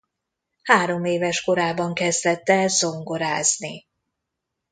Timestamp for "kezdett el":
1.93-2.67